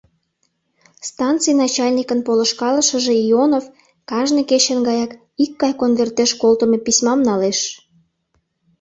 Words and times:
Станций 1.09 1.55
начальникын 1.61 2.19
полышкалышыже 2.27 3.13
Ионов 3.29 3.65
кажне 4.09 4.41
кечын 4.49 4.79
гаяк 4.87 5.11
икгай 5.43 5.73
конвертеш 5.81 6.31
колтымо 6.41 6.77
письмам 6.85 7.19
налеш. 7.29 7.59